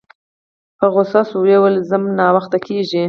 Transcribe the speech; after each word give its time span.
په 0.77 0.85
غوسه 0.93 1.21
شوه 1.29 1.41
ویل 1.61 1.75
یې 1.79 1.85
ځم 1.89 2.03
ناوخته 2.19 2.57
کیږي 2.65 2.99